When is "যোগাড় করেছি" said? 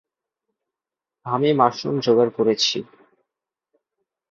1.99-2.77